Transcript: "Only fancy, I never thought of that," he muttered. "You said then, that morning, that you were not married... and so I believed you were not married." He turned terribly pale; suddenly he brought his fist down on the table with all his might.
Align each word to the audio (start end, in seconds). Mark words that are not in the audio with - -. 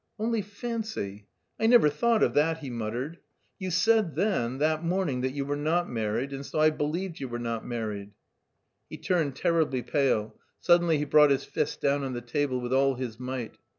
"Only 0.17 0.41
fancy, 0.41 1.27
I 1.59 1.67
never 1.67 1.87
thought 1.87 2.23
of 2.23 2.33
that," 2.33 2.57
he 2.57 2.71
muttered. 2.71 3.19
"You 3.59 3.69
said 3.69 4.15
then, 4.15 4.57
that 4.57 4.83
morning, 4.83 5.21
that 5.21 5.33
you 5.35 5.45
were 5.45 5.55
not 5.55 5.87
married... 5.91 6.33
and 6.33 6.43
so 6.43 6.59
I 6.59 6.71
believed 6.71 7.19
you 7.19 7.27
were 7.29 7.37
not 7.37 7.67
married." 7.67 8.13
He 8.89 8.97
turned 8.97 9.35
terribly 9.35 9.83
pale; 9.83 10.33
suddenly 10.59 10.97
he 10.97 11.05
brought 11.05 11.29
his 11.29 11.43
fist 11.43 11.81
down 11.81 12.03
on 12.03 12.13
the 12.13 12.21
table 12.21 12.59
with 12.59 12.73
all 12.73 12.95
his 12.95 13.19
might. 13.19 13.57